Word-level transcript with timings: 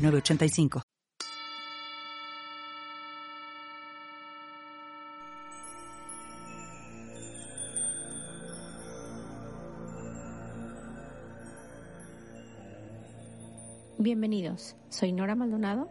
985. 0.00 0.82
Bienvenidos, 13.98 14.76
soy 14.88 15.12
Nora 15.12 15.34
Maldonado. 15.34 15.90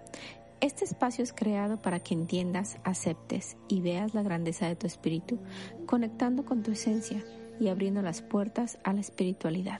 Este 0.61 0.83
espacio 0.83 1.23
es 1.23 1.31
creado 1.31 1.79
para 1.79 1.99
que 1.99 2.15
entiendas, 2.15 2.79
aceptes 2.83 3.55
y 3.67 3.81
veas 3.81 4.15
la 4.15 4.23
grandeza 4.23 4.67
de 4.67 4.75
tu 4.75 4.87
espíritu, 4.87 5.39
conectando 5.85 6.43
con 6.43 6.63
tu 6.63 6.71
esencia 6.71 7.23
y 7.59 7.67
abriendo 7.67 8.01
las 8.01 8.23
puertas 8.23 8.79
a 8.83 8.93
la 8.93 9.01
espiritualidad. 9.01 9.79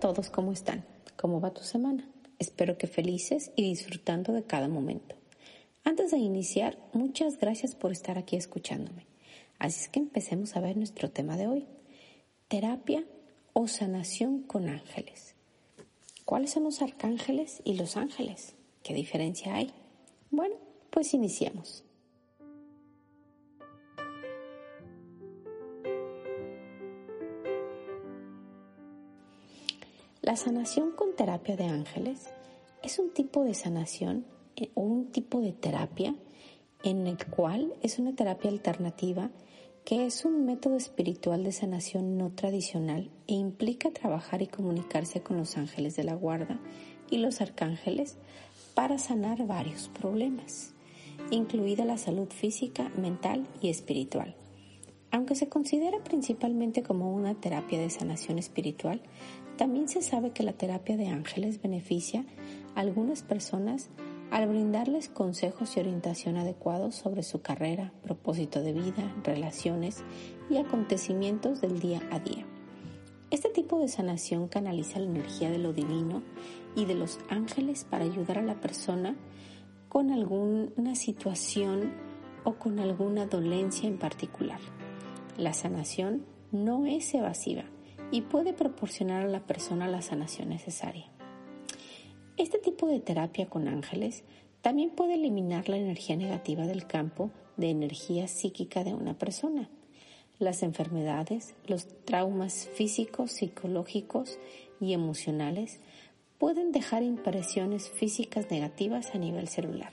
Todos, 0.00 0.30
¿cómo 0.30 0.50
están? 0.50 0.84
¿Cómo 1.16 1.42
va 1.42 1.52
tu 1.52 1.62
semana? 1.62 2.08
Espero 2.38 2.78
que 2.78 2.86
felices 2.86 3.52
y 3.54 3.64
disfrutando 3.64 4.32
de 4.32 4.44
cada 4.44 4.66
momento. 4.66 5.14
Antes 5.84 6.10
de 6.10 6.16
iniciar, 6.16 6.78
muchas 6.94 7.38
gracias 7.38 7.74
por 7.74 7.92
estar 7.92 8.16
aquí 8.16 8.36
escuchándome. 8.36 9.06
Así 9.58 9.82
es 9.82 9.88
que 9.90 10.00
empecemos 10.00 10.56
a 10.56 10.60
ver 10.60 10.78
nuestro 10.78 11.10
tema 11.10 11.36
de 11.36 11.48
hoy. 11.48 11.66
Terapia 12.48 13.04
o 13.52 13.68
sanación 13.68 14.42
con 14.42 14.70
ángeles. 14.70 15.34
¿Cuáles 16.24 16.52
son 16.52 16.64
los 16.64 16.80
arcángeles 16.80 17.60
y 17.64 17.74
los 17.74 17.98
ángeles? 17.98 18.54
¿Qué 18.82 18.94
diferencia 18.94 19.54
hay? 19.54 19.70
Bueno, 20.30 20.56
pues 20.88 21.12
iniciemos. 21.12 21.84
La 30.30 30.36
sanación 30.36 30.92
con 30.92 31.16
terapia 31.16 31.56
de 31.56 31.64
ángeles 31.64 32.30
es 32.84 33.00
un 33.00 33.12
tipo 33.12 33.42
de 33.42 33.52
sanación 33.52 34.24
eh, 34.54 34.70
o 34.74 34.82
un 34.82 35.10
tipo 35.10 35.40
de 35.40 35.50
terapia 35.50 36.14
en 36.84 37.08
el 37.08 37.18
cual 37.26 37.74
es 37.82 37.98
una 37.98 38.14
terapia 38.14 38.48
alternativa 38.48 39.32
que 39.84 40.06
es 40.06 40.24
un 40.24 40.46
método 40.46 40.76
espiritual 40.76 41.42
de 41.42 41.50
sanación 41.50 42.16
no 42.16 42.30
tradicional 42.30 43.10
e 43.26 43.34
implica 43.34 43.90
trabajar 43.90 44.40
y 44.40 44.46
comunicarse 44.46 45.20
con 45.20 45.36
los 45.36 45.56
ángeles 45.56 45.96
de 45.96 46.04
la 46.04 46.14
guarda 46.14 46.60
y 47.10 47.18
los 47.18 47.40
arcángeles 47.40 48.16
para 48.74 48.98
sanar 48.98 49.44
varios 49.48 49.88
problemas, 49.88 50.74
incluida 51.32 51.84
la 51.84 51.98
salud 51.98 52.28
física, 52.28 52.88
mental 52.90 53.48
y 53.60 53.68
espiritual. 53.68 54.36
Aunque 55.12 55.34
se 55.34 55.48
considera 55.48 55.98
principalmente 56.04 56.84
como 56.84 57.12
una 57.12 57.34
terapia 57.34 57.80
de 57.80 57.90
sanación 57.90 58.38
espiritual, 58.38 59.02
también 59.60 59.88
se 59.88 60.00
sabe 60.00 60.30
que 60.30 60.42
la 60.42 60.54
terapia 60.54 60.96
de 60.96 61.08
ángeles 61.08 61.60
beneficia 61.60 62.24
a 62.74 62.80
algunas 62.80 63.22
personas 63.22 63.90
al 64.30 64.48
brindarles 64.48 65.10
consejos 65.10 65.76
y 65.76 65.80
orientación 65.80 66.38
adecuados 66.38 66.94
sobre 66.94 67.22
su 67.22 67.42
carrera, 67.42 67.92
propósito 68.02 68.62
de 68.62 68.72
vida, 68.72 69.14
relaciones 69.22 70.02
y 70.48 70.56
acontecimientos 70.56 71.60
del 71.60 71.78
día 71.78 72.00
a 72.10 72.20
día. 72.20 72.46
Este 73.30 73.50
tipo 73.50 73.78
de 73.78 73.88
sanación 73.88 74.48
canaliza 74.48 74.98
la 74.98 75.10
energía 75.10 75.50
de 75.50 75.58
lo 75.58 75.74
divino 75.74 76.22
y 76.74 76.86
de 76.86 76.94
los 76.94 77.18
ángeles 77.28 77.84
para 77.84 78.06
ayudar 78.06 78.38
a 78.38 78.42
la 78.42 78.58
persona 78.62 79.14
con 79.90 80.10
alguna 80.10 80.94
situación 80.94 81.92
o 82.44 82.54
con 82.54 82.78
alguna 82.78 83.26
dolencia 83.26 83.86
en 83.86 83.98
particular. 83.98 84.60
La 85.36 85.52
sanación 85.52 86.24
no 86.50 86.86
es 86.86 87.12
evasiva, 87.12 87.64
y 88.10 88.22
puede 88.22 88.52
proporcionar 88.52 89.24
a 89.24 89.28
la 89.28 89.40
persona 89.40 89.88
la 89.88 90.02
sanación 90.02 90.48
necesaria. 90.48 91.06
Este 92.36 92.58
tipo 92.58 92.86
de 92.86 93.00
terapia 93.00 93.48
con 93.48 93.68
ángeles 93.68 94.24
también 94.62 94.90
puede 94.90 95.14
eliminar 95.14 95.68
la 95.68 95.76
energía 95.76 96.16
negativa 96.16 96.66
del 96.66 96.86
campo 96.86 97.30
de 97.56 97.70
energía 97.70 98.28
psíquica 98.28 98.84
de 98.84 98.94
una 98.94 99.18
persona, 99.18 99.68
las 100.38 100.62
enfermedades, 100.62 101.54
los 101.66 101.86
traumas 102.04 102.68
físicos, 102.74 103.32
psicológicos 103.32 104.38
y 104.80 104.94
emocionales 104.94 105.80
pueden 106.38 106.72
dejar 106.72 107.02
impresiones 107.02 107.90
físicas 107.90 108.50
negativas 108.50 109.14
a 109.14 109.18
nivel 109.18 109.48
celular. 109.48 109.92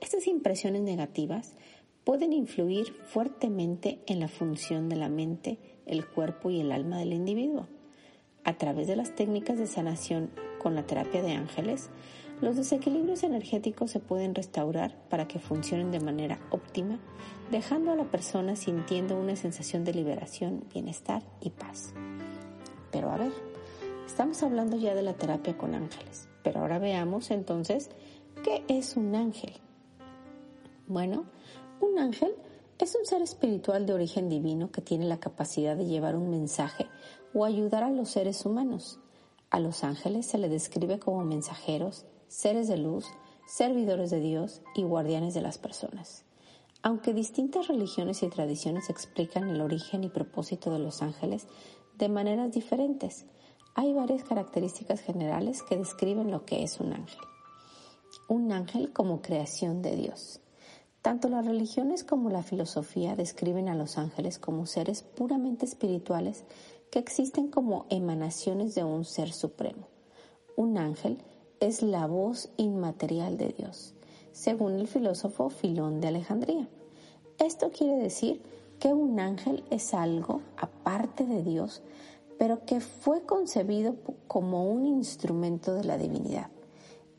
Estas 0.00 0.28
impresiones 0.28 0.82
negativas 0.82 1.54
pueden 2.04 2.32
influir 2.32 2.94
fuertemente 3.04 3.98
en 4.06 4.20
la 4.20 4.28
función 4.28 4.88
de 4.88 4.96
la 4.96 5.08
mente, 5.08 5.58
el 5.88 6.06
cuerpo 6.06 6.50
y 6.50 6.60
el 6.60 6.72
alma 6.72 6.98
del 6.98 7.12
individuo. 7.12 7.66
A 8.44 8.54
través 8.56 8.86
de 8.86 8.96
las 8.96 9.14
técnicas 9.14 9.58
de 9.58 9.66
sanación 9.66 10.30
con 10.58 10.74
la 10.74 10.86
terapia 10.86 11.22
de 11.22 11.32
ángeles, 11.32 11.90
los 12.40 12.56
desequilibrios 12.56 13.24
energéticos 13.24 13.90
se 13.90 13.98
pueden 13.98 14.34
restaurar 14.34 14.94
para 15.08 15.26
que 15.26 15.40
funcionen 15.40 15.90
de 15.90 16.00
manera 16.00 16.38
óptima, 16.50 16.98
dejando 17.50 17.90
a 17.90 17.96
la 17.96 18.04
persona 18.04 18.54
sintiendo 18.54 19.18
una 19.18 19.34
sensación 19.34 19.84
de 19.84 19.94
liberación, 19.94 20.64
bienestar 20.72 21.22
y 21.40 21.50
paz. 21.50 21.94
Pero 22.92 23.10
a 23.10 23.18
ver, 23.18 23.32
estamos 24.06 24.42
hablando 24.42 24.76
ya 24.76 24.94
de 24.94 25.02
la 25.02 25.14
terapia 25.14 25.58
con 25.58 25.74
ángeles, 25.74 26.28
pero 26.44 26.60
ahora 26.60 26.78
veamos 26.78 27.32
entonces 27.32 27.90
qué 28.44 28.64
es 28.68 28.96
un 28.96 29.16
ángel. 29.16 29.54
Bueno, 30.86 31.24
un 31.80 31.98
ángel 31.98 32.34
es 32.84 32.94
un 32.94 33.04
ser 33.04 33.22
espiritual 33.22 33.86
de 33.86 33.94
origen 33.94 34.28
divino 34.28 34.70
que 34.70 34.82
tiene 34.82 35.06
la 35.06 35.20
capacidad 35.20 35.76
de 35.76 35.86
llevar 35.86 36.16
un 36.16 36.30
mensaje 36.30 36.86
o 37.34 37.44
ayudar 37.44 37.82
a 37.82 37.90
los 37.90 38.10
seres 38.10 38.46
humanos. 38.46 39.00
A 39.50 39.60
los 39.60 39.82
ángeles 39.82 40.26
se 40.26 40.38
les 40.38 40.50
describe 40.50 40.98
como 40.98 41.24
mensajeros, 41.24 42.06
seres 42.28 42.68
de 42.68 42.76
luz, 42.76 43.06
servidores 43.46 44.10
de 44.10 44.20
Dios 44.20 44.62
y 44.74 44.82
guardianes 44.82 45.34
de 45.34 45.40
las 45.40 45.58
personas. 45.58 46.24
Aunque 46.82 47.12
distintas 47.12 47.66
religiones 47.66 48.22
y 48.22 48.28
tradiciones 48.28 48.90
explican 48.90 49.48
el 49.48 49.60
origen 49.60 50.04
y 50.04 50.08
propósito 50.08 50.70
de 50.70 50.78
los 50.78 51.02
ángeles 51.02 51.48
de 51.96 52.08
maneras 52.08 52.52
diferentes, 52.52 53.26
hay 53.74 53.92
varias 53.92 54.22
características 54.22 55.00
generales 55.00 55.62
que 55.62 55.76
describen 55.76 56.30
lo 56.30 56.44
que 56.44 56.62
es 56.62 56.78
un 56.78 56.92
ángel. 56.92 57.20
Un 58.28 58.52
ángel 58.52 58.92
como 58.92 59.22
creación 59.22 59.82
de 59.82 59.96
Dios. 59.96 60.40
Tanto 61.02 61.28
las 61.28 61.46
religiones 61.46 62.02
como 62.02 62.28
la 62.28 62.42
filosofía 62.42 63.14
describen 63.14 63.68
a 63.68 63.76
los 63.76 63.98
ángeles 63.98 64.38
como 64.38 64.66
seres 64.66 65.02
puramente 65.02 65.64
espirituales 65.64 66.44
que 66.90 66.98
existen 66.98 67.48
como 67.48 67.86
emanaciones 67.88 68.74
de 68.74 68.84
un 68.84 69.04
ser 69.04 69.32
supremo. 69.32 69.86
Un 70.56 70.76
ángel 70.76 71.18
es 71.60 71.82
la 71.82 72.06
voz 72.06 72.50
inmaterial 72.56 73.36
de 73.36 73.54
Dios, 73.56 73.94
según 74.32 74.74
el 74.74 74.88
filósofo 74.88 75.50
Filón 75.50 76.00
de 76.00 76.08
Alejandría. 76.08 76.68
Esto 77.38 77.70
quiere 77.70 77.96
decir 77.96 78.42
que 78.80 78.92
un 78.92 79.20
ángel 79.20 79.64
es 79.70 79.94
algo 79.94 80.42
aparte 80.56 81.26
de 81.26 81.42
Dios, 81.42 81.82
pero 82.38 82.64
que 82.64 82.80
fue 82.80 83.22
concebido 83.22 83.96
como 84.26 84.68
un 84.68 84.86
instrumento 84.86 85.74
de 85.74 85.84
la 85.84 85.96
divinidad. 85.96 86.50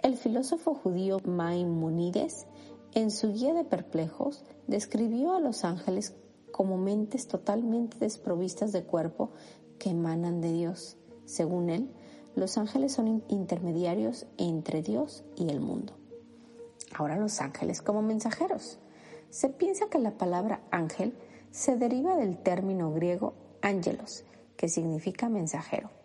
El 0.02 0.16
filósofo 0.16 0.74
judío 0.74 1.20
Maimonides 1.26 2.48
en 2.94 3.12
su 3.12 3.34
guía 3.34 3.54
de 3.54 3.64
perplejos, 3.64 4.44
describió 4.68 5.34
a 5.34 5.40
los 5.40 5.64
ángeles 5.64 6.16
como 6.52 6.78
mentes 6.78 7.28
totalmente 7.28 7.98
desprovistas 8.00 8.72
de 8.72 8.84
cuerpo 8.84 9.32
que 9.78 9.92
emanan 9.92 10.42
de 10.42 10.52
Dios. 10.52 10.98
Según 11.26 11.70
él, 11.70 11.90
los 12.36 12.58
ángeles 12.58 12.94
son 12.94 13.24
intermediarios 13.28 14.26
entre 14.38 14.82
Dios 14.82 15.24
y 15.36 15.50
el 15.50 15.62
mundo. 15.62 15.94
Ahora 16.96 17.18
los 17.18 17.40
ángeles 17.42 17.82
como 17.82 18.02
mensajeros. 18.02 18.80
Se 19.30 19.50
piensa 19.50 19.90
que 19.90 20.00
la 20.00 20.18
palabra 20.18 20.62
ángel 20.72 21.14
se 21.52 21.78
deriva 21.78 22.16
del 22.16 22.38
término 22.38 22.92
griego 22.92 23.34
ángelos, 23.62 24.26
que 24.58 24.70
significa 24.70 25.30
mensajero. 25.30 25.99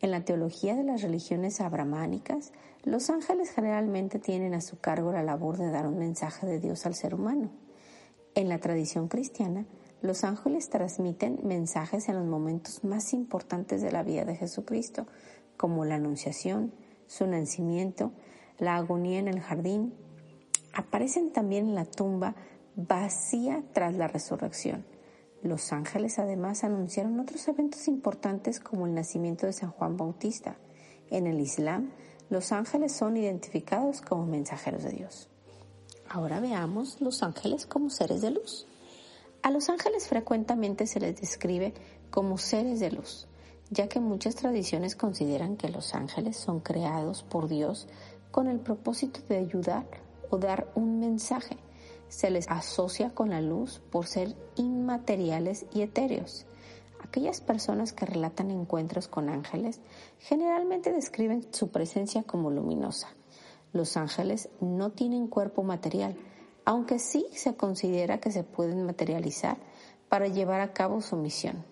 En 0.00 0.10
la 0.10 0.24
teología 0.24 0.74
de 0.74 0.84
las 0.84 1.02
religiones 1.02 1.60
abramánicas, 1.60 2.52
los 2.84 3.10
ángeles 3.10 3.50
generalmente 3.50 4.18
tienen 4.18 4.54
a 4.54 4.62
su 4.62 4.78
cargo 4.78 5.12
la 5.12 5.22
labor 5.22 5.58
de 5.58 5.70
dar 5.70 5.86
un 5.86 5.98
mensaje 5.98 6.46
de 6.46 6.58
Dios 6.58 6.86
al 6.86 6.94
ser 6.94 7.14
humano. 7.14 7.50
En 8.34 8.48
la 8.48 8.58
tradición 8.58 9.08
cristiana, 9.08 9.66
Los 10.02 10.24
ángeles 10.24 10.70
transmiten 10.70 11.40
mensajes 11.42 12.08
en 12.08 12.16
los 12.16 12.24
momentos 12.24 12.84
más 12.84 13.12
importantes 13.12 13.82
de 13.82 13.92
la 13.92 14.02
vida 14.02 14.24
de 14.24 14.34
Jesucristo, 14.34 15.06
como 15.58 15.84
la 15.84 15.96
anunciación, 15.96 16.72
su 17.06 17.26
nacimiento, 17.26 18.12
la 18.58 18.76
agonía 18.76 19.18
en 19.18 19.28
el 19.28 19.40
jardín. 19.40 19.92
Aparecen 20.72 21.32
también 21.32 21.68
en 21.68 21.74
la 21.74 21.84
tumba 21.84 22.34
vacía 22.76 23.62
tras 23.74 23.94
la 23.94 24.08
resurrección. 24.08 24.86
Los 25.42 25.72
ángeles 25.72 26.18
además 26.18 26.64
anunciaron 26.64 27.18
otros 27.18 27.48
eventos 27.48 27.88
importantes 27.88 28.60
como 28.60 28.86
el 28.86 28.94
nacimiento 28.94 29.46
de 29.46 29.54
San 29.54 29.70
Juan 29.70 29.96
Bautista. 29.96 30.58
En 31.08 31.26
el 31.26 31.40
Islam, 31.40 31.90
los 32.28 32.52
ángeles 32.52 32.92
son 32.92 33.16
identificados 33.16 34.02
como 34.02 34.26
mensajeros 34.26 34.82
de 34.82 34.90
Dios. 34.90 35.28
Ahora 36.08 36.40
veamos 36.40 37.00
los 37.00 37.22
ángeles 37.22 37.66
como 37.66 37.88
seres 37.88 38.20
de 38.20 38.32
luz. 38.32 38.66
A 39.42 39.50
los 39.50 39.70
ángeles 39.70 40.08
frecuentemente 40.08 40.86
se 40.86 41.00
les 41.00 41.18
describe 41.18 41.72
como 42.10 42.36
seres 42.36 42.78
de 42.78 42.90
luz, 42.90 43.26
ya 43.70 43.88
que 43.88 43.98
muchas 43.98 44.34
tradiciones 44.34 44.94
consideran 44.94 45.56
que 45.56 45.70
los 45.70 45.94
ángeles 45.94 46.36
son 46.36 46.60
creados 46.60 47.22
por 47.22 47.48
Dios 47.48 47.88
con 48.30 48.46
el 48.46 48.60
propósito 48.60 49.20
de 49.28 49.38
ayudar 49.38 49.86
o 50.28 50.36
dar 50.36 50.70
un 50.74 51.00
mensaje. 51.00 51.56
Se 52.10 52.30
les 52.30 52.46
asocia 52.50 53.10
con 53.14 53.30
la 53.30 53.40
luz 53.40 53.80
por 53.90 54.06
ser 54.06 54.36
inmateriales 54.56 55.64
y 55.72 55.80
etéreos. 55.80 56.44
Aquellas 57.02 57.40
personas 57.40 57.92
que 57.92 58.04
relatan 58.04 58.50
encuentros 58.50 59.08
con 59.08 59.28
ángeles 59.28 59.80
generalmente 60.18 60.92
describen 60.92 61.46
su 61.52 61.70
presencia 61.70 62.22
como 62.24 62.50
luminosa. 62.50 63.08
Los 63.72 63.96
ángeles 63.96 64.48
no 64.60 64.90
tienen 64.90 65.28
cuerpo 65.28 65.62
material, 65.62 66.16
aunque 66.64 66.98
sí 66.98 67.26
se 67.32 67.54
considera 67.54 68.18
que 68.18 68.32
se 68.32 68.42
pueden 68.42 68.84
materializar 68.84 69.56
para 70.08 70.26
llevar 70.26 70.60
a 70.60 70.72
cabo 70.72 71.00
su 71.00 71.16
misión. 71.16 71.64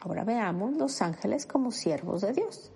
Ahora 0.00 0.24
veamos 0.24 0.76
los 0.76 1.02
ángeles 1.02 1.46
como 1.46 1.72
siervos 1.72 2.20
de 2.20 2.32
Dios. 2.32 2.70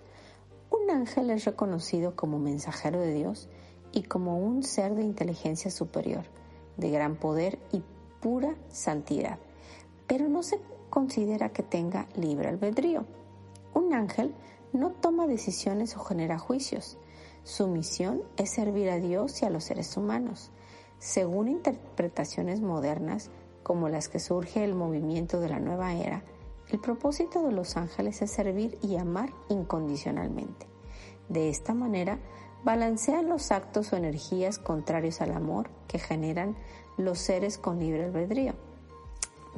Un 0.71 0.89
ángel 0.89 1.29
es 1.29 1.45
reconocido 1.45 2.15
como 2.15 2.39
mensajero 2.39 2.99
de 2.99 3.13
Dios 3.13 3.47
y 3.91 4.03
como 4.03 4.39
un 4.39 4.63
ser 4.63 4.95
de 4.95 5.03
inteligencia 5.03 5.69
superior, 5.69 6.25
de 6.77 6.89
gran 6.89 7.15
poder 7.15 7.59
y 7.71 7.83
pura 8.21 8.55
santidad, 8.69 9.39
pero 10.07 10.27
no 10.27 10.43
se 10.43 10.59
considera 10.89 11.49
que 11.49 11.63
tenga 11.63 12.07
libre 12.15 12.49
albedrío. 12.49 13.05
Un 13.73 13.93
ángel 13.93 14.33
no 14.71 14.91
toma 14.91 15.27
decisiones 15.27 15.95
o 15.95 15.99
genera 15.99 16.39
juicios. 16.39 16.97
Su 17.43 17.67
misión 17.67 18.23
es 18.37 18.51
servir 18.51 18.89
a 18.89 18.99
Dios 18.99 19.41
y 19.41 19.45
a 19.45 19.49
los 19.49 19.65
seres 19.65 19.97
humanos. 19.97 20.51
Según 20.99 21.47
interpretaciones 21.47 22.61
modernas, 22.61 23.29
como 23.63 23.89
las 23.89 24.07
que 24.07 24.19
surge 24.19 24.63
el 24.63 24.75
movimiento 24.75 25.39
de 25.39 25.49
la 25.49 25.59
nueva 25.59 25.93
era, 25.93 26.23
el 26.69 26.79
propósito 26.79 27.43
de 27.43 27.51
los 27.51 27.75
ángeles 27.75 28.21
es 28.21 28.31
servir 28.31 28.77
y 28.81 28.95
amar 28.97 29.31
incondicionalmente. 29.49 30.65
De 31.29 31.49
esta 31.49 31.73
manera, 31.73 32.19
balancean 32.63 33.29
los 33.29 33.51
actos 33.51 33.91
o 33.93 33.97
energías 33.97 34.59
contrarios 34.59 35.21
al 35.21 35.31
amor 35.31 35.69
que 35.87 35.99
generan 35.99 36.55
los 36.97 37.19
seres 37.19 37.57
con 37.57 37.79
libre 37.79 38.05
albedrío. 38.05 38.53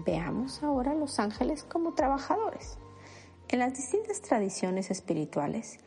Veamos 0.06 0.63
ahora 0.63 0.94
los 0.94 1.19
ángeles 1.19 1.63
como 1.63 1.94
trabajadores. 1.94 2.78
En 3.48 3.60
las 3.60 3.75
distintas 3.75 4.22
tradiciones 4.22 4.92
espirituales, 4.92 5.80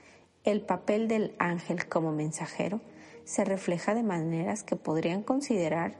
el 0.44 0.62
papel 0.62 1.09
del 1.09 1.35
ángel 1.38 1.88
como 1.88 2.12
mensajero 2.12 2.81
se 3.25 3.44
refleja 3.44 3.94
de 3.94 4.03
maneras 4.03 4.62
que 4.62 4.76
podrían 4.76 5.23
considerar 5.23 5.97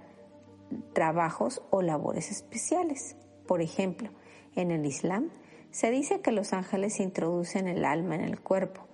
trabajos 0.93 1.63
o 1.71 1.83
labores 1.83 2.31
especiales. 2.31 3.17
Por 3.47 3.61
ejemplo, 3.61 4.11
en 4.55 4.71
el 4.71 4.87
Islam 4.87 5.31
se 5.71 5.91
dice 5.91 6.21
que 6.21 6.33
los 6.33 6.53
ángeles 6.53 7.01
introducen 7.01 7.69
el 7.69 7.85
alma 7.85 8.15
en 8.15 8.23
el 8.23 8.41
cuerpo, 8.41 8.88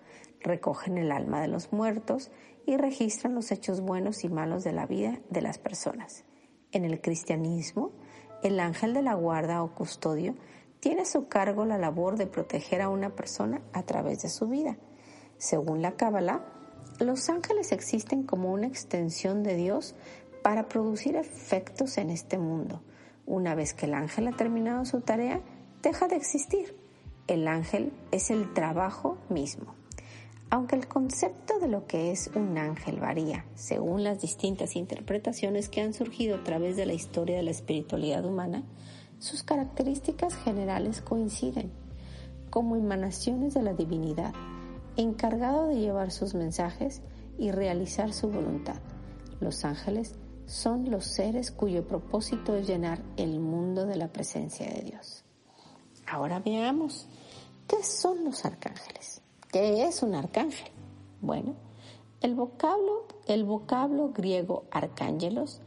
recogen 0.44 0.98
el 0.98 1.10
alma 1.10 1.40
de 1.40 1.48
los 1.48 1.72
muertos 1.72 2.30
y 2.66 2.76
registran 2.76 3.34
los 3.34 3.50
hechos 3.50 3.80
buenos 3.80 4.22
y 4.22 4.28
malos 4.28 4.62
de 4.62 4.72
la 4.72 4.86
vida 4.86 5.20
de 5.30 5.42
las 5.42 5.58
personas. 5.58 6.24
En 6.70 6.84
el 6.84 7.00
cristianismo, 7.00 7.90
el 8.42 8.60
ángel 8.60 8.94
de 8.94 9.02
la 9.02 9.14
guarda 9.14 9.62
o 9.62 9.74
custodio 9.74 10.36
tiene 10.80 11.02
a 11.02 11.06
su 11.06 11.28
cargo 11.28 11.64
la 11.64 11.78
labor 11.78 12.16
de 12.16 12.26
proteger 12.26 12.82
a 12.82 12.90
una 12.90 13.10
persona 13.10 13.62
a 13.72 13.82
través 13.82 14.22
de 14.22 14.28
su 14.28 14.48
vida. 14.48 14.76
Según 15.38 15.82
la 15.82 15.92
Cábala, 15.92 16.44
los 17.00 17.28
ángeles 17.28 17.72
existen 17.72 18.22
como 18.22 18.52
una 18.52 18.66
extensión 18.66 19.42
de 19.42 19.56
Dios 19.56 19.94
para 20.42 20.68
producir 20.68 21.16
efectos 21.16 21.96
en 21.96 22.10
este 22.10 22.38
mundo. 22.38 22.82
Una 23.26 23.54
vez 23.54 23.72
que 23.72 23.86
el 23.86 23.94
ángel 23.94 24.28
ha 24.28 24.32
terminado 24.32 24.84
su 24.84 25.00
tarea, 25.00 25.40
deja 25.82 26.06
de 26.06 26.16
existir. 26.16 26.76
El 27.26 27.48
ángel 27.48 27.92
es 28.10 28.30
el 28.30 28.52
trabajo 28.52 29.16
mismo. 29.30 29.74
Aunque 30.54 30.76
el 30.76 30.86
concepto 30.86 31.58
de 31.58 31.66
lo 31.66 31.88
que 31.88 32.12
es 32.12 32.30
un 32.36 32.56
ángel 32.58 33.00
varía 33.00 33.44
según 33.56 34.04
las 34.04 34.20
distintas 34.20 34.76
interpretaciones 34.76 35.68
que 35.68 35.80
han 35.80 35.92
surgido 35.92 36.36
a 36.36 36.44
través 36.44 36.76
de 36.76 36.86
la 36.86 36.92
historia 36.92 37.38
de 37.38 37.42
la 37.42 37.50
espiritualidad 37.50 38.24
humana, 38.24 38.62
sus 39.18 39.42
características 39.42 40.36
generales 40.36 41.00
coinciden 41.00 41.72
como 42.50 42.76
emanaciones 42.76 43.54
de 43.54 43.62
la 43.62 43.74
divinidad 43.74 44.32
encargado 44.96 45.66
de 45.66 45.80
llevar 45.80 46.12
sus 46.12 46.34
mensajes 46.34 47.02
y 47.36 47.50
realizar 47.50 48.12
su 48.12 48.28
voluntad. 48.28 48.78
Los 49.40 49.64
ángeles 49.64 50.14
son 50.46 50.88
los 50.88 51.04
seres 51.04 51.50
cuyo 51.50 51.88
propósito 51.88 52.54
es 52.54 52.68
llenar 52.68 53.02
el 53.16 53.40
mundo 53.40 53.86
de 53.86 53.96
la 53.96 54.12
presencia 54.12 54.70
de 54.70 54.82
Dios. 54.82 55.24
Ahora 56.06 56.38
veamos, 56.38 57.08
¿qué 57.66 57.82
son 57.82 58.22
los 58.22 58.44
arcángeles? 58.44 59.23
¿Qué 59.54 59.84
es 59.84 60.02
un 60.02 60.16
arcángel? 60.16 60.72
Bueno, 61.20 61.54
el 62.22 62.34
vocablo, 62.34 63.06
el 63.28 63.44
vocablo 63.44 64.10
griego 64.12 64.64
arcángelos 64.72 65.60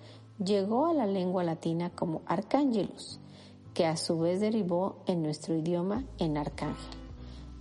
llegó 0.43 0.87
a 0.87 0.93
la 0.93 1.05
lengua 1.05 1.45
latina 1.45 1.89
como 1.91 2.21
arcángelus, 2.25 3.21
que 3.73 3.85
a 3.85 3.95
su 3.95 4.19
vez 4.19 4.41
derivó 4.41 4.97
en 5.05 5.23
nuestro 5.23 5.55
idioma 5.55 6.03
en 6.17 6.35
arcángel. 6.37 6.99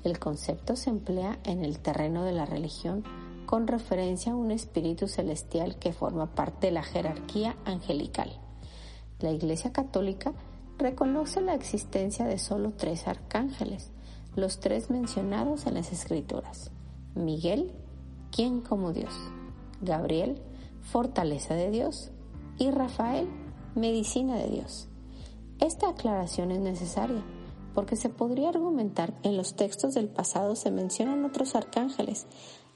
El 0.02 0.18
concepto 0.18 0.74
se 0.74 0.90
emplea 0.90 1.38
en 1.44 1.64
el 1.64 1.78
terreno 1.78 2.24
de 2.24 2.32
la 2.32 2.44
religión 2.44 3.04
con 3.46 3.68
referencia 3.68 4.32
a 4.32 4.36
un 4.36 4.50
espíritu 4.50 5.06
celestial 5.06 5.78
que 5.78 5.92
forma 5.92 6.34
parte 6.34 6.66
de 6.66 6.72
la 6.72 6.82
jerarquía 6.82 7.54
angelical. 7.64 8.32
La 9.20 9.30
Iglesia 9.30 9.72
Católica 9.72 10.32
reconoce 10.76 11.40
la 11.40 11.54
existencia 11.54 12.24
de 12.24 12.40
solo 12.40 12.72
tres 12.72 13.06
arcángeles, 13.06 13.92
los 14.36 14.60
tres 14.60 14.90
mencionados 14.90 15.66
en 15.66 15.74
las 15.74 15.92
Escrituras. 15.92 16.70
Miguel, 17.14 17.72
quien 18.30 18.60
como 18.60 18.92
Dios, 18.92 19.12
Gabriel, 19.80 20.40
fortaleza 20.82 21.54
de 21.54 21.70
Dios, 21.70 22.10
y 22.58 22.70
Rafael, 22.70 23.28
medicina 23.74 24.36
de 24.36 24.48
Dios. 24.48 24.88
Esta 25.58 25.88
aclaración 25.88 26.50
es 26.50 26.60
necesaria 26.60 27.22
porque 27.74 27.96
se 27.96 28.08
podría 28.08 28.48
argumentar 28.48 29.20
que 29.20 29.28
en 29.28 29.36
los 29.36 29.54
textos 29.54 29.94
del 29.94 30.08
pasado 30.08 30.56
se 30.56 30.70
mencionan 30.70 31.24
otros 31.24 31.54
arcángeles, 31.54 32.26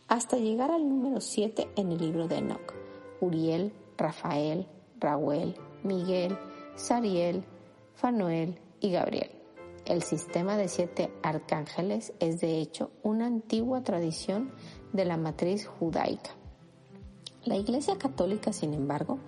hasta 0.09 0.37
llegar 0.37 0.71
al 0.71 0.88
número 0.88 1.21
7 1.21 1.69
en 1.76 1.93
el 1.93 1.99
libro 1.99 2.29
de 2.29 2.37
Enoch, 2.37 2.75
Uriel, 3.21 3.73
Rafael, 3.97 4.67
Raúl, 4.99 5.55
Miguel, 5.85 6.37
Sariel, 6.75 7.45
Fanuel 7.95 8.59
y 8.81 8.90
Gabriel. 8.90 9.39
El 9.90 10.04
sistema 10.04 10.56
de 10.56 10.68
siete 10.68 11.11
arcángeles 11.20 12.12
es 12.20 12.40
de 12.40 12.61
hecho 12.61 12.92
una 13.02 13.26
antigua 13.26 13.82
tradición 13.82 14.52
de 14.92 15.04
la 15.04 15.16
matriz 15.16 15.66
judaica. 15.66 16.30
La 17.42 17.56
Iglesia 17.56 17.99
Católica, 17.99 18.52
sin 18.52 18.73
embargo, 18.73 19.18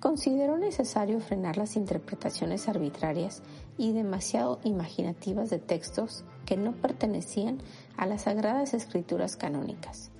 consideró 0.00 0.58
necesario 0.58 1.20
frenar 1.20 1.56
las 1.56 1.76
interpretaciones 1.76 2.68
arbitrarias 2.68 3.44
y 3.76 3.92
demasiado 3.92 4.58
imaginativas 4.64 5.50
de 5.50 5.60
textos 5.60 6.24
que 6.46 6.56
no 6.56 6.72
pertenecían 6.72 7.58
a 7.96 8.06
las 8.06 8.22
sagradas 8.22 8.74
escrituras 8.74 9.36
canónicas. 9.36 10.10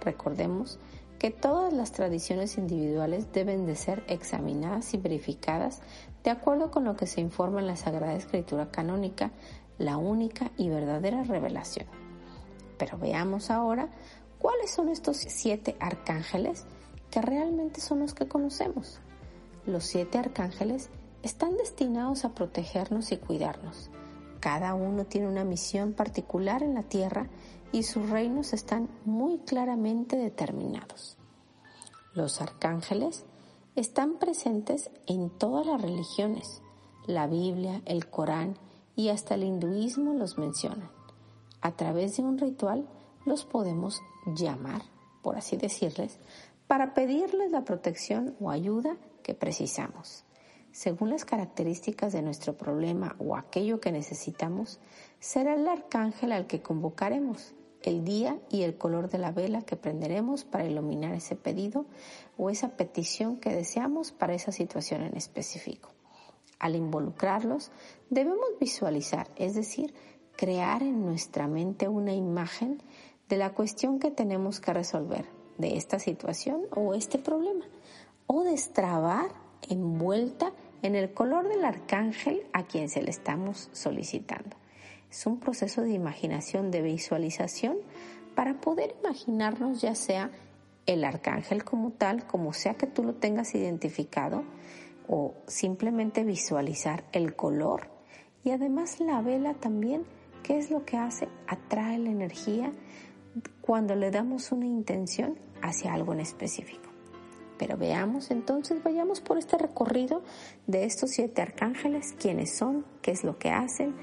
Recordemos 0.00 0.80
que 1.20 1.30
todas 1.30 1.72
las 1.72 1.92
tradiciones 1.92 2.58
individuales 2.58 3.32
deben 3.32 3.66
de 3.66 3.76
ser 3.76 4.02
examinadas 4.08 4.94
y 4.94 4.98
verificadas 4.98 5.80
de 6.24 6.30
acuerdo 6.30 6.70
con 6.70 6.84
lo 6.84 6.96
que 6.96 7.06
se 7.06 7.20
informa 7.20 7.60
en 7.60 7.66
la 7.66 7.76
Sagrada 7.76 8.14
Escritura 8.14 8.70
canónica, 8.70 9.30
la 9.78 9.98
única 9.98 10.50
y 10.56 10.70
verdadera 10.70 11.22
revelación. 11.22 11.86
Pero 12.78 12.98
veamos 12.98 13.50
ahora 13.50 13.90
cuáles 14.38 14.70
son 14.70 14.88
estos 14.88 15.18
siete 15.18 15.76
arcángeles 15.80 16.66
que 17.10 17.20
realmente 17.20 17.80
son 17.80 18.00
los 18.00 18.14
que 18.14 18.26
conocemos. 18.26 19.00
Los 19.66 19.84
siete 19.84 20.18
arcángeles 20.18 20.90
están 21.22 21.56
destinados 21.56 22.24
a 22.24 22.34
protegernos 22.34 23.12
y 23.12 23.18
cuidarnos. 23.18 23.90
Cada 24.40 24.74
uno 24.74 25.04
tiene 25.04 25.28
una 25.28 25.44
misión 25.44 25.92
particular 25.92 26.62
en 26.62 26.74
la 26.74 26.82
tierra 26.82 27.28
y 27.70 27.82
sus 27.82 28.08
reinos 28.08 28.52
están 28.52 28.88
muy 29.04 29.38
claramente 29.38 30.16
determinados. 30.16 31.18
Los 32.14 32.40
arcángeles 32.40 33.24
están 33.76 34.18
presentes 34.18 34.90
en 35.06 35.30
todas 35.30 35.66
las 35.66 35.82
religiones. 35.82 36.62
La 37.06 37.26
Biblia, 37.26 37.82
el 37.86 38.08
Corán 38.08 38.56
y 38.94 39.08
hasta 39.08 39.34
el 39.34 39.42
hinduismo 39.42 40.14
los 40.14 40.38
mencionan. 40.38 40.90
A 41.60 41.72
través 41.72 42.16
de 42.16 42.22
un 42.22 42.38
ritual 42.38 42.88
los 43.26 43.44
podemos 43.44 44.00
llamar, 44.26 44.82
por 45.22 45.36
así 45.36 45.56
decirles, 45.56 46.20
para 46.68 46.94
pedirles 46.94 47.50
la 47.50 47.64
protección 47.64 48.36
o 48.40 48.50
ayuda 48.50 48.96
que 49.22 49.34
precisamos. 49.34 50.24
Según 50.70 51.10
las 51.10 51.24
características 51.24 52.12
de 52.12 52.22
nuestro 52.22 52.56
problema 52.56 53.16
o 53.18 53.36
aquello 53.36 53.80
que 53.80 53.92
necesitamos, 53.92 54.80
será 55.18 55.54
el 55.54 55.66
arcángel 55.66 56.32
al 56.32 56.46
que 56.46 56.62
convocaremos, 56.62 57.54
el 57.90 58.04
día 58.04 58.38
y 58.50 58.62
el 58.62 58.76
color 58.76 59.08
de 59.08 59.18
la 59.18 59.32
vela 59.32 59.62
que 59.62 59.76
prenderemos 59.76 60.44
para 60.44 60.64
iluminar 60.64 61.14
ese 61.14 61.36
pedido 61.36 61.86
o 62.36 62.50
esa 62.50 62.76
petición 62.76 63.38
que 63.38 63.54
deseamos 63.54 64.12
para 64.12 64.34
esa 64.34 64.52
situación 64.52 65.02
en 65.02 65.16
específico. 65.16 65.90
Al 66.58 66.76
involucrarlos, 66.76 67.70
debemos 68.10 68.48
visualizar, 68.60 69.28
es 69.36 69.54
decir, 69.54 69.94
crear 70.36 70.82
en 70.82 71.04
nuestra 71.04 71.46
mente 71.46 71.88
una 71.88 72.14
imagen 72.14 72.82
de 73.28 73.36
la 73.36 73.54
cuestión 73.54 73.98
que 73.98 74.10
tenemos 74.10 74.60
que 74.60 74.72
resolver, 74.72 75.26
de 75.58 75.76
esta 75.76 75.98
situación 75.98 76.62
o 76.74 76.94
este 76.94 77.18
problema, 77.18 77.64
o 78.26 78.44
destrabar 78.44 79.30
envuelta 79.68 80.52
en 80.82 80.94
el 80.94 81.12
color 81.12 81.48
del 81.48 81.64
arcángel 81.64 82.46
a 82.52 82.64
quien 82.64 82.88
se 82.88 83.02
le 83.02 83.10
estamos 83.10 83.70
solicitando. 83.72 84.56
Es 85.14 85.26
un 85.26 85.38
proceso 85.38 85.82
de 85.82 85.92
imaginación, 85.92 86.72
de 86.72 86.82
visualización, 86.82 87.76
para 88.34 88.60
poder 88.60 88.96
imaginarnos 89.00 89.80
ya 89.80 89.94
sea 89.94 90.32
el 90.86 91.04
arcángel 91.04 91.62
como 91.62 91.92
tal, 91.92 92.26
como 92.26 92.52
sea 92.52 92.74
que 92.74 92.88
tú 92.88 93.04
lo 93.04 93.14
tengas 93.14 93.54
identificado, 93.54 94.42
o 95.06 95.34
simplemente 95.46 96.24
visualizar 96.24 97.04
el 97.12 97.36
color 97.36 97.90
y 98.42 98.50
además 98.50 98.98
la 98.98 99.22
vela 99.22 99.54
también, 99.54 100.04
¿qué 100.42 100.58
es 100.58 100.72
lo 100.72 100.84
que 100.84 100.96
hace? 100.96 101.28
Atrae 101.46 101.96
la 101.98 102.10
energía 102.10 102.72
cuando 103.60 103.94
le 103.94 104.10
damos 104.10 104.50
una 104.50 104.66
intención 104.66 105.38
hacia 105.62 105.94
algo 105.94 106.12
en 106.12 106.20
específico. 106.20 106.90
Pero 107.56 107.76
veamos 107.76 108.32
entonces, 108.32 108.82
vayamos 108.82 109.20
por 109.20 109.38
este 109.38 109.56
recorrido 109.58 110.24
de 110.66 110.84
estos 110.84 111.10
siete 111.10 111.40
arcángeles, 111.40 112.14
quiénes 112.18 112.56
son, 112.56 112.84
qué 113.00 113.12
es 113.12 113.22
lo 113.22 113.38
que 113.38 113.50
hacen, 113.50 113.94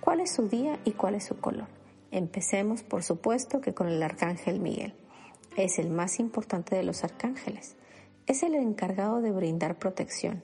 cuál 0.00 0.20
es 0.20 0.32
su 0.32 0.48
día 0.48 0.78
y 0.84 0.92
cuál 0.92 1.14
es 1.14 1.24
su 1.24 1.38
color. 1.38 1.68
Empecemos, 2.10 2.82
por 2.82 3.02
supuesto, 3.02 3.60
que 3.60 3.74
con 3.74 3.88
el 3.88 4.02
arcángel 4.02 4.60
Miguel. 4.60 4.94
Es 5.56 5.78
el 5.78 5.90
más 5.90 6.18
importante 6.18 6.74
de 6.74 6.82
los 6.82 7.04
arcángeles. 7.04 7.76
Es 8.26 8.42
el 8.42 8.54
encargado 8.54 9.20
de 9.20 9.30
brindar 9.30 9.78
protección. 9.78 10.42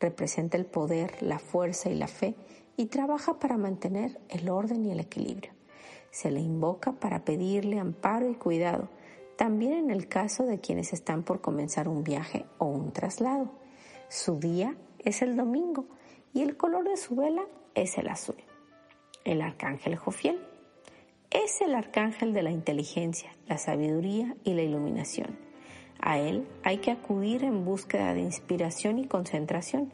Representa 0.00 0.56
el 0.56 0.66
poder, 0.66 1.22
la 1.22 1.38
fuerza 1.38 1.90
y 1.90 1.94
la 1.94 2.08
fe 2.08 2.34
y 2.76 2.86
trabaja 2.86 3.38
para 3.38 3.56
mantener 3.56 4.20
el 4.28 4.48
orden 4.48 4.84
y 4.84 4.92
el 4.92 5.00
equilibrio. 5.00 5.52
Se 6.10 6.30
le 6.30 6.40
invoca 6.40 6.92
para 6.92 7.24
pedirle 7.24 7.78
amparo 7.78 8.30
y 8.30 8.34
cuidado, 8.34 8.88
también 9.36 9.72
en 9.74 9.90
el 9.90 10.08
caso 10.08 10.46
de 10.46 10.60
quienes 10.60 10.92
están 10.92 11.22
por 11.22 11.40
comenzar 11.40 11.88
un 11.88 12.04
viaje 12.04 12.46
o 12.58 12.66
un 12.66 12.92
traslado. 12.92 13.50
Su 14.08 14.38
día 14.38 14.76
es 14.98 15.22
el 15.22 15.36
domingo 15.36 15.86
y 16.32 16.42
el 16.42 16.56
color 16.56 16.88
de 16.88 16.96
su 16.96 17.16
vela 17.16 17.44
es 17.74 17.98
el 17.98 18.08
azul. 18.08 18.36
El 19.28 19.42
arcángel 19.42 19.94
Jofiel 19.96 20.40
es 21.30 21.60
el 21.60 21.74
arcángel 21.74 22.32
de 22.32 22.42
la 22.42 22.50
inteligencia, 22.50 23.30
la 23.46 23.58
sabiduría 23.58 24.34
y 24.42 24.54
la 24.54 24.62
iluminación. 24.62 25.38
A 26.00 26.18
él 26.18 26.48
hay 26.64 26.78
que 26.78 26.92
acudir 26.92 27.44
en 27.44 27.66
búsqueda 27.66 28.14
de 28.14 28.22
inspiración 28.22 28.98
y 28.98 29.06
concentración. 29.06 29.92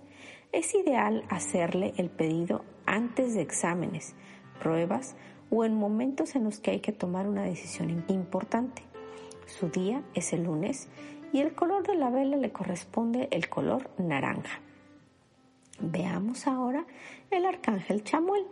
Es 0.52 0.72
ideal 0.76 1.24
hacerle 1.30 1.94
el 1.96 2.10
pedido 2.10 2.64
antes 2.86 3.34
de 3.34 3.42
exámenes, 3.42 4.14
pruebas 4.62 5.16
o 5.50 5.64
en 5.64 5.74
momentos 5.74 6.36
en 6.36 6.44
los 6.44 6.60
que 6.60 6.70
hay 6.70 6.78
que 6.78 6.92
tomar 6.92 7.26
una 7.26 7.42
decisión 7.42 8.04
importante. 8.06 8.84
Su 9.46 9.68
día 9.68 10.04
es 10.14 10.32
el 10.32 10.44
lunes 10.44 10.88
y 11.32 11.40
el 11.40 11.56
color 11.56 11.84
de 11.84 11.96
la 11.96 12.08
vela 12.08 12.36
le 12.36 12.52
corresponde 12.52 13.26
el 13.32 13.48
color 13.48 13.90
naranja. 13.98 14.60
Veamos 15.80 16.46
ahora 16.46 16.86
el 17.32 17.44
arcángel 17.46 18.04
Chamuel. 18.04 18.46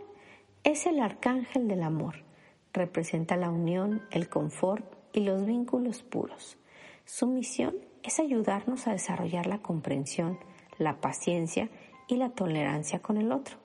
Es 0.63 0.85
el 0.85 1.01
arcángel 1.01 1.67
del 1.67 1.83
amor. 1.83 2.23
Representa 2.71 3.35
la 3.35 3.49
unión, 3.49 4.01
el 4.11 4.29
confort 4.29 4.85
y 5.11 5.19
los 5.19 5.45
vínculos 5.45 6.03
puros. 6.03 6.57
Su 7.03 7.27
misión 7.27 7.75
es 8.01 8.21
ayudarnos 8.21 8.87
a 8.87 8.93
desarrollar 8.93 9.45
la 9.45 9.57
comprensión, 9.57 10.39
la 10.77 11.01
paciencia 11.01 11.69
y 12.07 12.15
la 12.15 12.29
tolerancia 12.29 13.01
con 13.01 13.17
el 13.17 13.33
otro. 13.33 13.57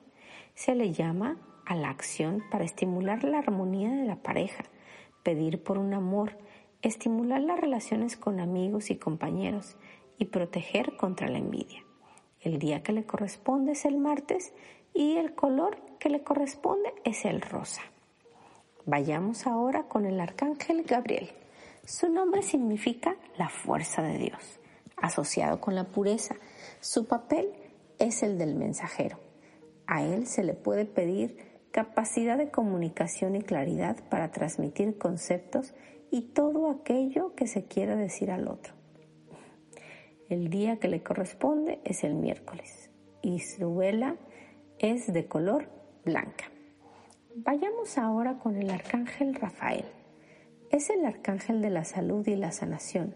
Se 0.55 0.75
le 0.75 0.91
llama 0.91 1.37
a 1.65 1.73
la 1.75 1.89
acción 1.89 2.43
para 2.51 2.65
estimular 2.65 3.23
la 3.23 3.39
armonía 3.39 3.91
de 3.91 4.05
la 4.05 4.17
pareja, 4.17 4.65
pedir 5.23 5.63
por 5.63 5.77
un 5.77 5.93
amor, 5.93 6.37
estimular 6.81 7.39
las 7.39 7.61
relaciones 7.61 8.17
con 8.17 8.41
amigos 8.41 8.89
y 8.89 8.97
compañeros 8.97 9.77
y 10.17 10.25
proteger 10.25 10.97
contra 10.97 11.29
la 11.29 11.37
envidia. 11.37 11.81
El 12.41 12.59
día 12.59 12.83
que 12.83 12.91
le 12.91 13.05
corresponde 13.05 13.71
es 13.71 13.85
el 13.85 13.97
martes 13.97 14.53
y 14.93 15.15
el 15.15 15.33
color 15.33 15.88
que 15.99 16.09
le 16.09 16.23
corresponde 16.23 16.93
es 17.03 17.25
el 17.25 17.41
rosa. 17.41 17.81
Vayamos 18.85 19.45
ahora 19.45 19.83
con 19.83 20.05
el 20.05 20.19
arcángel 20.19 20.83
Gabriel. 20.83 21.29
Su 21.85 22.09
nombre 22.09 22.41
significa 22.41 23.15
la 23.37 23.49
fuerza 23.49 24.01
de 24.01 24.17
Dios, 24.17 24.59
asociado 24.97 25.59
con 25.59 25.75
la 25.75 25.85
pureza. 25.85 26.35
Su 26.79 27.05
papel 27.05 27.51
es 27.99 28.23
el 28.23 28.37
del 28.37 28.55
mensajero. 28.55 29.19
A 29.85 30.03
él 30.03 30.27
se 30.27 30.43
le 30.43 30.53
puede 30.53 30.85
pedir 30.85 31.37
capacidad 31.71 32.37
de 32.37 32.49
comunicación 32.49 33.35
y 33.35 33.41
claridad 33.41 33.97
para 34.09 34.31
transmitir 34.31 34.97
conceptos 34.97 35.73
y 36.09 36.21
todo 36.21 36.69
aquello 36.69 37.35
que 37.35 37.47
se 37.47 37.65
quiera 37.65 37.95
decir 37.95 38.31
al 38.31 38.47
otro. 38.47 38.73
El 40.29 40.49
día 40.49 40.77
que 40.77 40.87
le 40.87 41.03
corresponde 41.03 41.79
es 41.83 42.03
el 42.03 42.15
miércoles 42.15 42.89
y 43.21 43.39
su 43.39 43.75
vela 43.75 44.15
es 44.77 45.11
de 45.11 45.27
color 45.27 45.78
blanca. 46.05 46.45
Vayamos 47.35 47.97
ahora 47.97 48.39
con 48.39 48.55
el 48.57 48.69
arcángel 48.69 49.35
Rafael. 49.35 49.85
Es 50.71 50.89
el 50.89 51.05
arcángel 51.05 51.61
de 51.61 51.69
la 51.69 51.83
salud 51.83 52.27
y 52.27 52.35
la 52.35 52.51
sanación, 52.51 53.15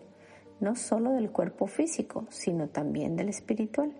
no 0.59 0.75
solo 0.75 1.11
del 1.11 1.31
cuerpo 1.31 1.67
físico, 1.67 2.25
sino 2.29 2.69
también 2.69 3.15
del 3.15 3.29
espiritual. 3.29 3.93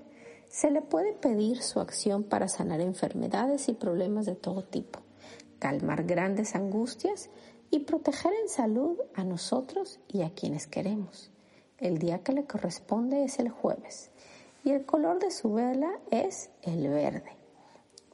Se 0.47 0.71
le 0.71 0.81
puede 0.81 1.13
pedir 1.13 1.61
su 1.61 1.79
acción 1.79 2.23
para 2.23 2.47
sanar 2.47 2.79
enfermedades 2.81 3.69
y 3.69 3.73
problemas 3.73 4.25
de 4.25 4.35
todo 4.35 4.63
tipo, 4.63 4.99
calmar 5.59 6.03
grandes 6.03 6.55
angustias 6.55 7.29
y 7.69 7.79
proteger 7.79 8.31
en 8.41 8.49
salud 8.49 8.97
a 9.15 9.23
nosotros 9.23 9.99
y 10.07 10.21
a 10.21 10.29
quienes 10.33 10.67
queremos. 10.67 11.31
El 11.79 11.97
día 11.97 12.23
que 12.23 12.33
le 12.33 12.45
corresponde 12.45 13.23
es 13.23 13.39
el 13.39 13.49
jueves 13.49 14.11
y 14.63 14.71
el 14.71 14.85
color 14.85 15.19
de 15.19 15.31
su 15.31 15.53
vela 15.53 15.99
es 16.11 16.49
el 16.61 16.87
verde. 16.87 17.42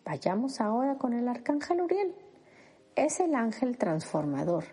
Vayamos 0.06 0.62
ahora 0.62 0.98
con 0.98 1.14
el 1.14 1.28
arcángel 1.28 1.82
Uriel. 1.82 2.16
Es 2.96 3.20
el 3.20 3.36
ángel 3.36 3.78
transformador 3.78 4.66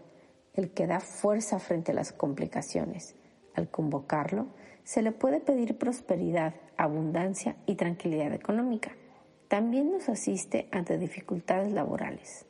el 0.56 0.70
que 0.70 0.86
da 0.86 1.00
fuerza 1.00 1.58
frente 1.58 1.92
a 1.92 1.94
las 1.94 2.12
complicaciones. 2.12 3.14
Al 3.54 3.70
convocarlo, 3.70 4.48
se 4.84 5.02
le 5.02 5.12
puede 5.12 5.40
pedir 5.40 5.78
prosperidad, 5.78 6.54
abundancia 6.76 7.56
y 7.66 7.74
tranquilidad 7.76 8.32
económica. 8.32 8.92
También 9.48 9.92
nos 9.92 10.08
asiste 10.08 10.68
ante 10.72 10.98
dificultades 10.98 11.72
laborales. 11.72 12.46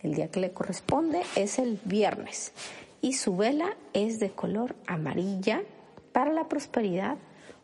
El 0.00 0.14
día 0.14 0.30
que 0.30 0.40
le 0.40 0.52
corresponde 0.52 1.22
es 1.36 1.58
el 1.58 1.80
viernes 1.84 2.52
y 3.00 3.14
su 3.14 3.36
vela 3.36 3.76
es 3.92 4.18
de 4.18 4.30
color 4.30 4.74
amarilla 4.86 5.62
para 6.12 6.32
la 6.32 6.48
prosperidad 6.48 7.16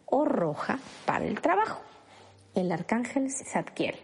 o 0.06 0.24
roja 0.24 0.78
para 1.04 1.26
el 1.26 1.40
trabajo. 1.40 1.82
El 2.54 2.72
arcángel 2.72 3.30
Zadkiel, 3.30 3.96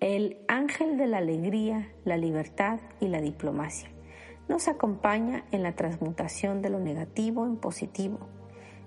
el 0.00 0.38
ángel 0.48 0.96
de 0.96 1.06
la 1.06 1.18
alegría, 1.18 1.92
la 2.04 2.16
libertad 2.16 2.78
y 3.00 3.08
la 3.08 3.20
diplomacia 3.20 3.90
nos 4.48 4.66
acompaña 4.66 5.44
en 5.52 5.62
la 5.62 5.74
transmutación 5.74 6.62
de 6.62 6.70
lo 6.70 6.80
negativo 6.80 7.46
en 7.46 7.56
positivo. 7.56 8.18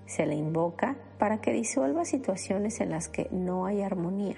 Se 0.06 0.26
le 0.26 0.34
invoca 0.34 0.96
para 1.18 1.40
que 1.40 1.52
disuelva 1.52 2.04
situaciones 2.04 2.80
en 2.80 2.90
las 2.90 3.08
que 3.08 3.28
no 3.30 3.64
hay 3.64 3.82
armonía, 3.82 4.36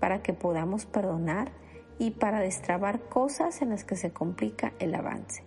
para 0.00 0.22
que 0.22 0.32
podamos 0.32 0.86
perdonar 0.86 1.52
y 1.98 2.12
para 2.12 2.40
destrabar 2.40 3.00
cosas 3.08 3.60
en 3.60 3.70
las 3.70 3.84
que 3.84 3.96
se 3.96 4.12
complica 4.12 4.72
el 4.78 4.94
avance. 4.94 5.44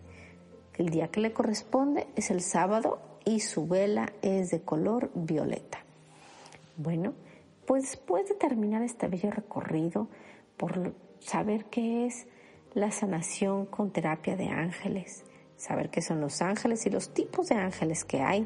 El 0.78 0.90
día 0.90 1.10
que 1.10 1.20
le 1.20 1.34
corresponde 1.34 2.08
es 2.16 2.30
el 2.32 2.42
sábado 2.42 3.00
y 3.26 3.40
su 3.40 3.68
vela 3.68 4.14
es 4.22 4.52
de 4.52 4.62
color 4.62 5.12
violeta. 5.14 5.80
Bueno, 6.78 7.14
pues 7.66 7.84
después 7.84 8.30
de 8.30 8.36
terminar 8.36 8.84
este 8.84 9.08
bello 9.08 9.32
recorrido 9.32 10.08
por 10.60 10.94
saber 11.22 11.66
qué 11.66 12.06
es 12.06 12.28
la 12.74 12.92
sanación 12.92 13.66
con 13.66 13.92
terapia 13.92 14.36
de 14.36 14.50
ángeles, 14.50 15.24
saber 15.56 15.90
qué 15.90 16.02
son 16.02 16.20
los 16.20 16.42
ángeles 16.42 16.86
y 16.86 16.90
los 16.90 17.14
tipos 17.14 17.48
de 17.48 17.56
ángeles 17.56 18.04
que 18.04 18.22
hay. 18.22 18.46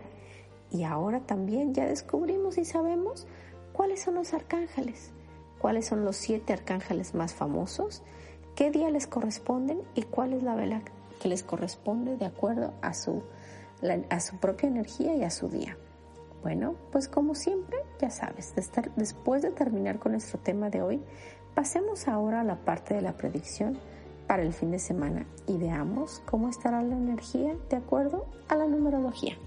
Y 0.71 0.83
ahora 0.83 1.21
también 1.21 1.73
ya 1.73 1.85
descubrimos 1.85 2.57
y 2.57 2.65
sabemos 2.65 3.27
cuáles 3.73 4.01
son 4.01 4.15
los 4.15 4.33
arcángeles, 4.33 5.11
cuáles 5.59 5.87
son 5.87 6.05
los 6.05 6.15
siete 6.15 6.53
arcángeles 6.53 7.15
más 7.15 7.33
famosos, 7.33 8.03
qué 8.55 8.69
día 8.69 8.89
les 8.91 9.07
corresponden 9.07 9.81
y 9.95 10.03
cuál 10.03 10.33
es 10.33 10.43
la 10.43 10.55
vela 10.55 10.83
que 11.19 11.29
les 11.29 11.43
corresponde 11.43 12.15
de 12.15 12.25
acuerdo 12.25 12.73
a 12.81 12.93
su, 12.93 13.23
a 14.09 14.19
su 14.19 14.37
propia 14.37 14.69
energía 14.69 15.15
y 15.15 15.23
a 15.23 15.31
su 15.31 15.49
día. 15.49 15.77
Bueno, 16.43 16.75
pues 16.91 17.07
como 17.07 17.35
siempre, 17.35 17.77
ya 18.01 18.09
sabes, 18.09 18.53
después 18.97 19.41
de 19.41 19.51
terminar 19.51 19.97
con 19.97 20.11
nuestro 20.11 20.39
tema 20.39 20.69
de 20.69 20.81
hoy, 20.81 21.01
pasemos 21.55 22.07
ahora 22.07 22.41
a 22.41 22.43
la 22.43 22.55
parte 22.55 22.93
de 22.93 23.01
la 23.01 23.13
predicción 23.13 23.77
para 24.27 24.43
el 24.43 24.53
fin 24.53 24.71
de 24.71 24.79
semana 24.79 25.25
y 25.47 25.57
veamos 25.57 26.21
cómo 26.25 26.49
estará 26.49 26.81
la 26.81 26.95
energía 26.95 27.55
de 27.69 27.77
acuerdo 27.77 28.25
a 28.47 28.55
la 28.55 28.67
numerología. 28.67 29.37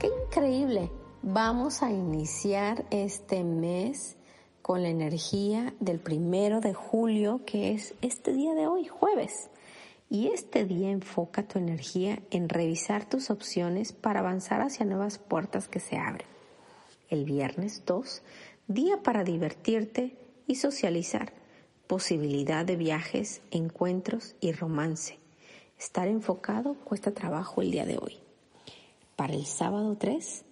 ¡Qué 0.00 0.10
increíble! 0.26 0.90
Vamos 1.22 1.82
a 1.82 1.90
iniciar 1.90 2.84
este 2.90 3.44
mes 3.44 4.16
con 4.62 4.82
la 4.82 4.88
energía 4.88 5.74
del 5.80 5.98
primero 5.98 6.60
de 6.60 6.74
julio, 6.74 7.40
que 7.44 7.72
es 7.72 7.94
este 8.02 8.32
día 8.32 8.54
de 8.54 8.66
hoy, 8.66 8.86
jueves. 8.86 9.50
Y 10.10 10.28
este 10.28 10.64
día 10.64 10.90
enfoca 10.90 11.46
tu 11.46 11.58
energía 11.58 12.22
en 12.30 12.48
revisar 12.48 13.06
tus 13.06 13.28
opciones 13.30 13.92
para 13.92 14.20
avanzar 14.20 14.62
hacia 14.62 14.86
nuevas 14.86 15.18
puertas 15.18 15.68
que 15.68 15.80
se 15.80 15.98
abren. 15.98 16.26
El 17.10 17.24
viernes 17.24 17.82
2, 17.84 18.22
día 18.68 19.02
para 19.02 19.22
divertirte 19.22 20.16
y 20.46 20.54
socializar, 20.54 21.34
posibilidad 21.86 22.64
de 22.64 22.76
viajes, 22.76 23.42
encuentros 23.50 24.34
y 24.40 24.52
romance. 24.52 25.18
Estar 25.78 26.08
enfocado 26.08 26.74
cuesta 26.74 27.12
trabajo 27.12 27.60
el 27.60 27.70
día 27.70 27.84
de 27.84 27.98
hoy. 27.98 28.18
Para 29.14 29.34
el 29.34 29.44
sábado 29.44 29.96
3, 29.98 30.44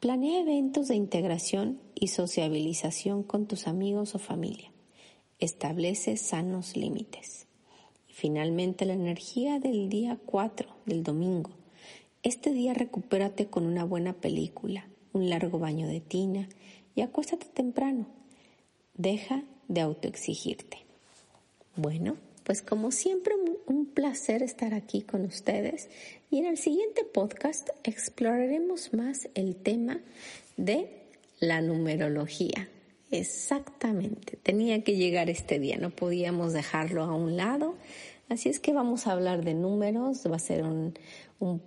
planea 0.00 0.40
eventos 0.40 0.88
de 0.88 0.94
integración 0.94 1.80
y 1.94 2.08
sociabilización 2.08 3.22
con 3.22 3.46
tus 3.46 3.66
amigos 3.66 4.14
o 4.14 4.18
familia. 4.18 4.72
Establece 5.38 6.16
sanos 6.16 6.76
límites. 6.76 7.46
Finalmente, 8.12 8.84
la 8.84 8.92
energía 8.92 9.58
del 9.58 9.88
día 9.88 10.18
4, 10.26 10.68
del 10.84 11.02
domingo. 11.02 11.50
Este 12.22 12.52
día 12.52 12.74
recupérate 12.74 13.46
con 13.46 13.64
una 13.64 13.84
buena 13.84 14.12
película, 14.12 14.86
un 15.14 15.30
largo 15.30 15.58
baño 15.58 15.88
de 15.88 16.00
tina 16.00 16.46
y 16.94 17.00
acuéstate 17.00 17.46
temprano. 17.46 18.06
Deja 18.94 19.44
de 19.68 19.80
autoexigirte. 19.80 20.76
Bueno, 21.74 22.18
pues 22.44 22.60
como 22.60 22.90
siempre, 22.90 23.34
un 23.66 23.86
placer 23.86 24.42
estar 24.42 24.74
aquí 24.74 25.00
con 25.00 25.24
ustedes 25.24 25.88
y 26.30 26.38
en 26.38 26.44
el 26.44 26.58
siguiente 26.58 27.04
podcast 27.04 27.70
exploraremos 27.82 28.92
más 28.92 29.30
el 29.34 29.56
tema 29.56 30.00
de 30.58 31.06
la 31.40 31.62
numerología. 31.62 32.68
Exactamente, 33.12 34.36
tenía 34.42 34.82
que 34.82 34.96
llegar 34.96 35.30
este 35.30 35.58
día, 35.60 35.76
no 35.78 35.90
podíamos 35.90 36.52
dejarlo 36.52 37.04
a 37.04 37.14
un 37.14 37.36
lado 37.36 37.76
Así 38.32 38.48
es 38.48 38.60
que 38.60 38.72
vamos 38.72 39.06
a 39.06 39.12
hablar 39.12 39.44
de 39.44 39.52
números, 39.52 40.22
va 40.30 40.36
a 40.36 40.38
ser 40.38 40.64
un, 40.64 40.94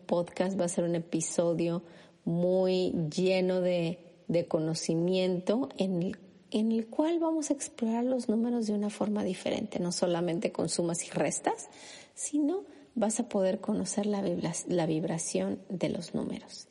podcast, 0.07 0.59
va 0.59 0.65
a 0.65 0.67
ser 0.69 0.83
un 0.85 0.95
episodio 0.95 1.83
muy 2.23 2.91
lleno 3.15 3.61
de, 3.61 3.99
conocimiento 4.47 5.69
en 5.77 6.01
el, 6.01 6.17
en 6.49 6.71
el 6.71 6.87
cual 6.87 7.19
vamos 7.19 7.51
a 7.51 7.53
explorar 7.53 8.03
los 8.03 8.29
números 8.29 8.65
de 8.65 8.73
una 8.73 8.89
forma 8.89 9.23
diferente, 9.23 9.79
no 9.79 9.91
solamente 9.91 10.51
con 10.51 10.67
sumas 10.67 11.05
y 11.05 11.11
restas, 11.11 11.69
sino 12.15 12.63
vas 12.95 13.19
a 13.19 13.29
poder 13.29 13.59
conocer 13.59 14.07
la, 14.07 14.23
la 14.67 14.85
vibración 14.87 15.59
de 15.69 15.89
los 15.89 16.15
números. 16.15 16.67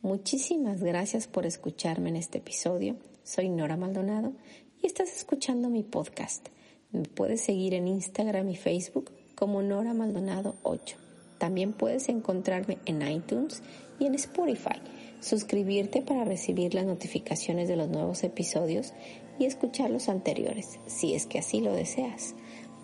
Muchísimas 0.00 0.82
gracias 0.82 1.26
por 1.26 1.44
escucharme 1.44 2.08
en 2.08 2.16
este 2.16 2.38
episodio. 2.38 2.96
Soy 3.24 3.48
Nora 3.48 3.78
Maldonado 3.78 4.34
y 4.82 4.86
estás 4.86 5.16
escuchando 5.16 5.70
mi 5.70 5.82
podcast. 5.82 6.48
Me 6.92 7.04
puedes 7.04 7.40
seguir 7.40 7.72
en 7.72 7.88
Instagram 7.88 8.50
y 8.50 8.56
Facebook 8.56 9.12
como 9.34 9.62
Nora 9.62 9.94
Maldonado 9.94 10.56
8. 10.62 10.98
También 11.38 11.72
puedes 11.72 12.10
encontrarme 12.10 12.76
en 12.84 13.00
iTunes 13.00 13.62
y 13.98 14.04
en 14.04 14.14
Spotify. 14.16 14.78
Suscribirte 15.20 16.02
para 16.02 16.26
recibir 16.26 16.74
las 16.74 16.84
notificaciones 16.84 17.66
de 17.66 17.76
los 17.76 17.88
nuevos 17.88 18.24
episodios 18.24 18.92
y 19.38 19.46
escuchar 19.46 19.88
los 19.88 20.10
anteriores, 20.10 20.78
si 20.86 21.14
es 21.14 21.24
que 21.24 21.38
así 21.38 21.62
lo 21.62 21.72
deseas. 21.72 22.34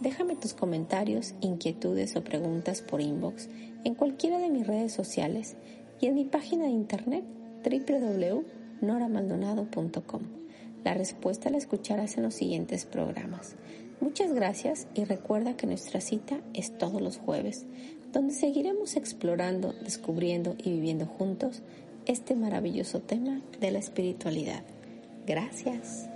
Déjame 0.00 0.36
tus 0.36 0.54
comentarios, 0.54 1.34
inquietudes 1.42 2.16
o 2.16 2.24
preguntas 2.24 2.80
por 2.80 3.02
inbox 3.02 3.50
en 3.84 3.94
cualquiera 3.94 4.38
de 4.38 4.48
mis 4.48 4.66
redes 4.66 4.94
sociales 4.94 5.56
y 6.00 6.06
en 6.06 6.14
mi 6.14 6.24
página 6.24 6.64
de 6.64 6.70
internet 6.70 7.24
www.noramaldonado.com. 8.80 10.22
La 10.84 10.94
respuesta 10.94 11.50
la 11.50 11.58
escucharás 11.58 12.16
en 12.16 12.22
los 12.24 12.34
siguientes 12.34 12.86
programas. 12.86 13.54
Muchas 14.00 14.32
gracias 14.32 14.86
y 14.94 15.04
recuerda 15.04 15.56
que 15.56 15.66
nuestra 15.66 16.00
cita 16.00 16.40
es 16.54 16.76
todos 16.78 17.02
los 17.02 17.18
jueves, 17.18 17.66
donde 18.12 18.32
seguiremos 18.32 18.96
explorando, 18.96 19.74
descubriendo 19.84 20.56
y 20.58 20.70
viviendo 20.70 21.06
juntos 21.06 21.62
este 22.06 22.34
maravilloso 22.34 23.00
tema 23.00 23.42
de 23.60 23.70
la 23.70 23.78
espiritualidad. 23.78 24.62
Gracias. 25.26 26.09